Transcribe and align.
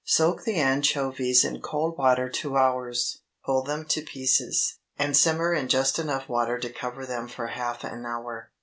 Soak 0.03 0.45
the 0.45 0.55
anchovies 0.55 1.45
in 1.45 1.61
cold 1.61 1.95
water 1.95 2.27
two 2.27 2.57
hours; 2.57 3.21
pull 3.45 3.61
them 3.61 3.85
to 3.89 4.01
pieces, 4.01 4.79
and 4.97 5.15
simmer 5.15 5.53
in 5.53 5.67
just 5.67 5.99
enough 5.99 6.27
water 6.27 6.57
to 6.57 6.71
cover 6.73 7.05
them 7.05 7.27
for 7.27 7.45
half 7.49 7.83
an 7.83 8.03
hour. 8.03 8.49